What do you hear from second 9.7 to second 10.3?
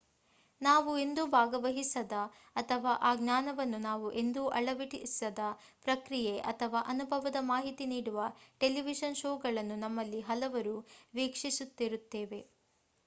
ನಮ್ಮಲ್ಲಿ